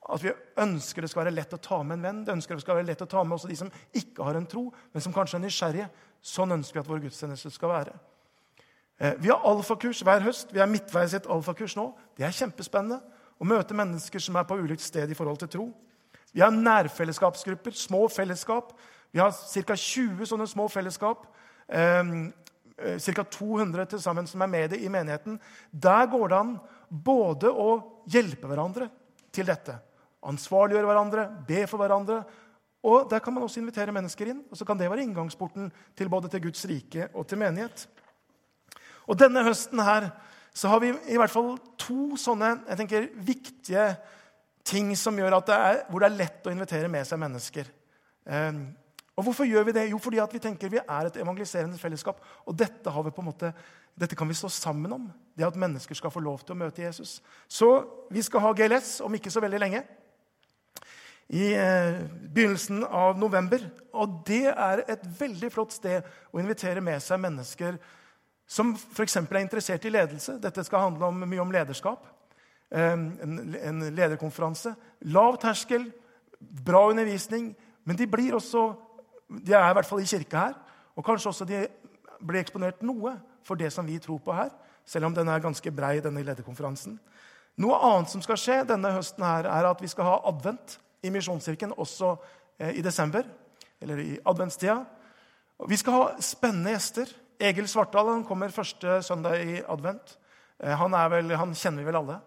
[0.05, 2.25] at vi ønsker det skal være lett å ta med en venn.
[2.25, 4.45] Det ønsker det skal være lett å ta med også de som ikke har en
[4.49, 5.87] tro, men som kanskje er nysgjerrige.
[6.21, 7.95] Sånn ønsker vi at vår gudstjeneste skal være.
[8.99, 10.53] Eh, vi har alfakurs hver høst.
[10.53, 11.87] Vi er midtveis i et alfakurs nå.
[12.17, 13.01] Det er kjempespennende
[13.41, 15.65] å møte mennesker som er på ulikt sted i forhold til tro.
[16.35, 18.75] Vi har nærfellesskapsgrupper, små fellesskap.
[19.11, 19.75] Vi har ca.
[19.75, 21.25] 20 sånne små fellesskap.
[22.77, 23.23] Eh, Eh, ca.
[23.23, 25.39] 200 til sammen som er med det i menigheten.
[25.71, 26.59] Der går det an
[26.89, 28.89] både å hjelpe hverandre
[29.31, 29.79] til dette,
[30.23, 32.25] ansvarliggjøre hverandre, be for hverandre.
[32.83, 34.43] Og Der kan man også invitere mennesker inn.
[34.51, 37.87] og så kan Det være inngangsporten til både til Guds rike og til menighet.
[39.07, 40.11] Og Denne høsten her
[40.53, 43.97] så har vi i hvert fall to sånne jeg tenker, viktige
[44.63, 47.65] ting som gjør at det er, hvor det er lett å invitere med seg mennesker.
[49.15, 49.89] Og Hvorfor gjør vi det?
[49.91, 52.19] Jo, fordi vi tenker vi er et evangeliserende fellesskap.
[52.45, 52.91] Og dette,
[53.23, 53.53] måte,
[53.95, 55.11] dette, kan vi stå sammen om.
[55.37, 57.21] Det at mennesker skal få lov til å møte Jesus.
[57.47, 59.83] Så vi skal ha GLS om ikke så veldig lenge.
[61.31, 62.01] I eh,
[62.35, 63.63] begynnelsen av november.
[63.93, 67.79] Og det er et veldig flott sted å invitere med seg mennesker
[68.45, 69.15] som f.eks.
[69.15, 70.35] er interessert i ledelse.
[70.43, 72.03] Dette skal handle om, mye om lederskap.
[72.69, 74.75] En, en lederkonferanse.
[75.07, 75.87] Lav terskel,
[76.39, 77.53] bra undervisning.
[77.85, 78.73] Men de blir også
[79.29, 80.55] de er i hvert fall i kirka her.
[80.95, 81.65] Og kanskje også de
[82.21, 84.51] blir eksponert noe for det som vi tror på her.
[84.85, 86.99] Selv om den er ganske brei, denne lederkonferansen.
[87.61, 91.11] Noe annet som skal skje denne høsten, her, er at vi skal ha advent i
[91.13, 92.15] Misjonskirken også
[92.59, 93.25] eh, i desember.
[93.81, 94.81] Eller i adventstida.
[95.69, 97.11] Vi skal ha spennende gjester.
[97.39, 100.17] Egil Svartdal han kommer første søndag i advent.
[100.59, 102.19] Eh, han, vel, han kjenner vi vel alle.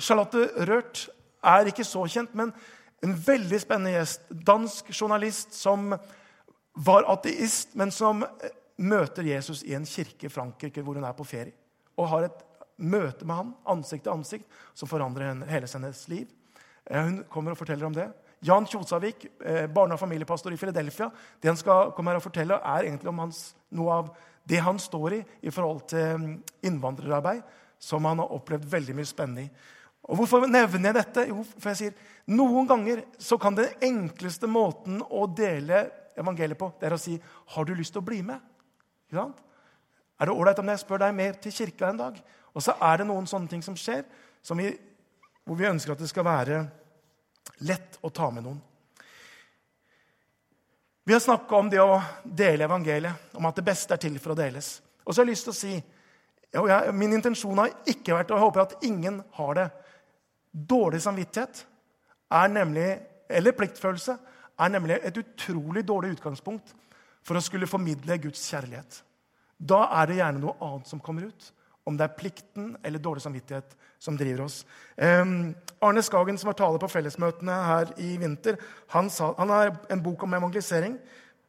[0.00, 1.06] Charlotte Rørt
[1.44, 2.52] er ikke så kjent, men
[3.02, 4.24] en veldig spennende gjest.
[4.46, 5.92] Dansk journalist som
[6.72, 11.16] var ateist, men som eh, møter Jesus i en kirke i Frankrike hvor hun er
[11.16, 11.54] på ferie.
[11.98, 12.44] Og har et
[12.82, 16.30] møte med han, ansikt til ansikt, som forandrer hele hennes liv.
[16.86, 18.08] Eh, hun kommer og forteller om det.
[18.42, 22.58] Jan Kjosavik, eh, barne- og familiepastor i Philadelphia, det han skal komme her og fortelle,
[22.58, 24.16] er egentlig om hans, noe av
[24.48, 27.42] det han står i i forhold til mm, innvandrerarbeid,
[27.78, 29.50] som han har opplevd veldig mye spennende i.
[30.10, 31.28] Og Hvorfor nevner jeg dette?
[31.28, 31.92] Jo, for jeg sier
[32.26, 35.84] Noen ganger så kan den enkleste måten å dele
[36.18, 38.40] evangeliet på, det er å si 'Har du lyst til å bli med?'
[40.20, 42.22] Er det ålreit om jeg spør deg med til kirka en dag?
[42.54, 44.04] Og så er det noen sånne ting som skjer,
[44.42, 44.78] som vi,
[45.44, 46.70] hvor vi ønsker at det skal være
[47.66, 48.60] lett å ta med noen.
[51.04, 54.32] Vi har snakka om det å dele evangeliet, om at det beste er til for
[54.32, 54.80] å deles.
[55.02, 55.82] Og så har jeg lyst til å si
[56.60, 59.70] og jeg, Min intensjon har ikke vært, og jeg håper at ingen har det
[60.52, 61.62] Dårlig samvittighet
[62.28, 63.00] er nemlig,
[63.32, 64.18] eller pliktfølelse
[64.62, 66.74] er nemlig et utrolig dårlig utgangspunkt
[67.22, 69.02] for å skulle formidle Guds kjærlighet.
[69.58, 71.52] Da er det gjerne noe annet som kommer ut.
[71.86, 74.60] Om det er plikten eller dårlig samvittighet som driver oss.
[74.94, 75.50] Um,
[75.82, 78.58] Arne Skagen, som har tale på fellesmøtene her i vinter,
[78.94, 80.94] han, sa, han har en bok om evangelisering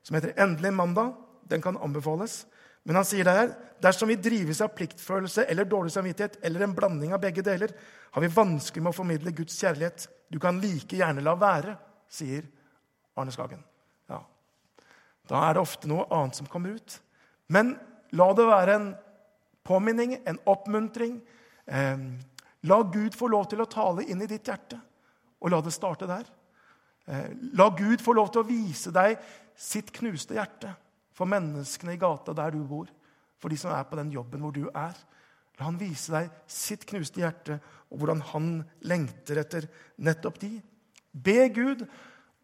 [0.01, 1.13] som heter 'Endelig mandag'.
[1.49, 2.45] Den kan anbefales.
[2.83, 3.51] Men han sier det her,
[3.83, 7.71] dersom vi drives av pliktfølelse eller dårlig samvittighet, eller en blanding av begge deler,
[8.11, 10.07] har vi vanskelig med å formidle Guds kjærlighet.
[10.31, 11.77] Du kan like gjerne la være,
[12.09, 12.43] sier
[13.15, 13.63] Arne Skagen.
[14.09, 14.21] Ja.
[15.29, 16.99] Da er det ofte noe annet som kommer ut.
[17.53, 17.75] Men
[18.15, 18.87] la det være en
[19.63, 21.19] påminning, en oppmuntring.
[21.67, 22.05] Eh,
[22.63, 24.79] la Gud få lov til å tale inn i ditt hjerte,
[25.43, 26.27] og la det starte der.
[27.07, 29.17] Eh, la Gud få lov til å vise deg
[29.59, 30.71] sitt knuste hjerte
[31.13, 32.87] for menneskene i gata der du bor,
[33.37, 34.95] for de som er på den jobben hvor du er.
[35.59, 37.59] La han vise deg sitt knuste hjerte
[37.91, 38.47] og hvordan han
[38.87, 39.67] lengter etter
[40.01, 40.55] nettopp de.
[41.13, 41.83] Be Gud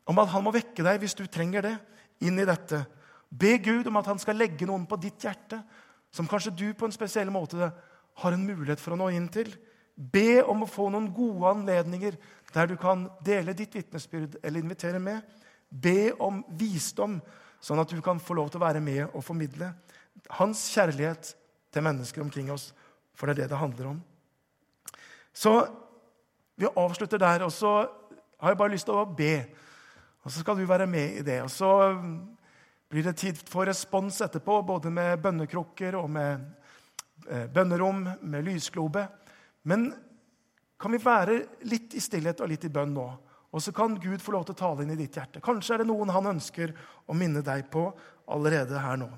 [0.10, 1.76] om at han må vekke deg hvis du trenger det,
[2.26, 2.82] inn i dette.
[3.30, 5.62] Be Gud om at han skal legge noen på ditt hjerte
[6.12, 7.70] som kanskje du på en spesiell måte
[8.20, 9.52] har en mulighet for å nå inn til.
[9.94, 12.18] Be om å få noen gode anledninger
[12.54, 15.22] der du kan dele ditt vitnesbyrd eller invitere med.
[15.70, 17.20] Be om visdom,
[17.62, 19.74] sånn at du kan få lov til å være med og formidle
[20.40, 21.34] hans kjærlighet
[21.70, 22.72] til mennesker omkring oss.
[23.14, 24.02] For det er det det handler om.
[25.36, 25.54] Så
[26.60, 27.86] vi avslutter der, og så
[28.40, 29.46] har jeg bare lyst til å be.
[30.30, 31.40] Og så skal du være med i det.
[31.42, 31.68] Og så
[32.86, 36.44] blir det tid for respons etterpå, både med bønnekrukker og med
[37.26, 39.08] eh, bønnerom, med lysglobe.
[39.66, 39.88] Men
[40.78, 43.08] kan vi være litt i stillhet og litt i bønn nå?
[43.50, 45.42] Og så kan Gud få lov til å tale inn i ditt hjerte.
[45.42, 46.76] Kanskje er det noen han ønsker
[47.10, 47.88] å minne deg på
[48.30, 49.10] allerede her nå.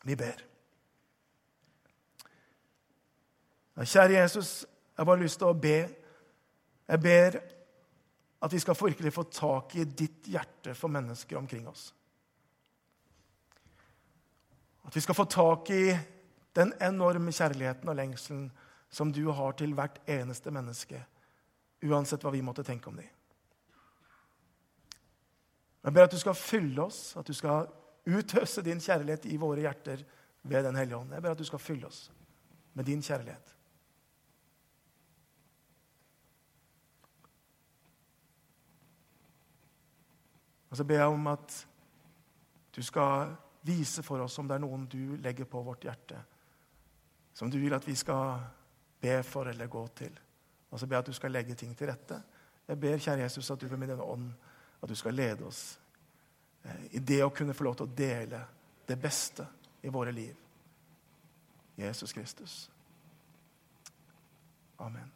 [0.00, 0.40] Vi ber.
[3.84, 5.76] Kjære Jesus, jeg har bare lyst til å be.
[6.88, 7.36] Jeg ber
[8.40, 11.94] at vi skal virkelig få tak i ditt hjerte for mennesker omkring oss.
[14.86, 15.96] At vi skal få tak i
[16.56, 18.50] den enorme kjærligheten og lengselen
[18.92, 21.00] som du har til hvert eneste menneske,
[21.84, 23.08] uansett hva vi måtte tenke om dem.
[25.86, 27.68] Jeg ber at du skal fylle oss, at du skal
[28.06, 30.02] utøse din kjærlighet i våre hjerter
[30.46, 31.12] ved Den hellige ånd.
[31.12, 32.10] Jeg ber at du skal fylle oss
[32.74, 33.55] med din kjærlighet.
[40.76, 41.54] Og så ber jeg om at
[42.76, 43.30] du skal
[43.64, 46.18] vise for oss om det er noen du legger på vårt hjerte,
[47.32, 48.44] som du vil at vi skal
[49.00, 50.20] be for eller gå til.
[50.68, 52.20] Og så ber jeg at du skal legge ting til rette.
[52.68, 54.28] Jeg ber, kjære Jesus, at du med din ånd
[54.82, 55.78] at du skal lede oss
[56.64, 58.44] eh, i det å kunne få lov til å dele
[58.84, 59.48] det beste
[59.80, 60.36] i våre liv.
[61.80, 62.66] Jesus Kristus.
[64.76, 65.15] Amen.